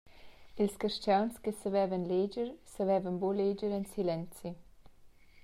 Ils 0.61 0.75
carstgauns 0.81 1.35
che 1.43 1.51
savevan 1.59 2.07
leger 2.11 2.49
savevan 2.73 3.15
buca 3.21 3.37
leger 3.39 3.71
en 3.79 3.85
silenzi. 3.93 4.49